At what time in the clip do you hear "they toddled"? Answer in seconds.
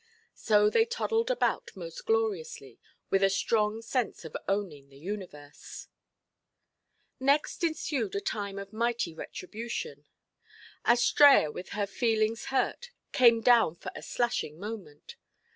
0.71-1.29